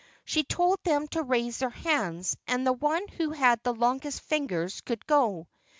[0.25, 4.81] She told them to raise their hands and the one who had the longest fingers
[4.81, 5.47] could go.